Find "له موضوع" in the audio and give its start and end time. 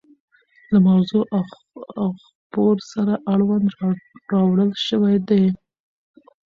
0.71-1.25